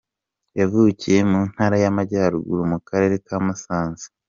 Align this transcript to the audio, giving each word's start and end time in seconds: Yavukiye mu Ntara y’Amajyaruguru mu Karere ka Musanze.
Yavukiye 0.59 1.19
mu 1.31 1.39
Ntara 1.51 1.75
y’Amajyaruguru 1.83 2.61
mu 2.71 2.79
Karere 2.87 3.15
ka 3.25 3.35
Musanze. 3.45 4.05